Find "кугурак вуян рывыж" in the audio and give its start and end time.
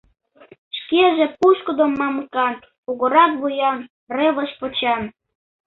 2.85-4.51